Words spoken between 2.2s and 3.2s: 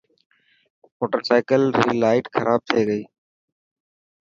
خراب ٿي گئي.